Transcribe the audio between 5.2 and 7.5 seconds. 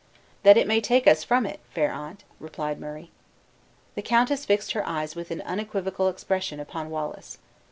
an unequivocal expression upon Wallace.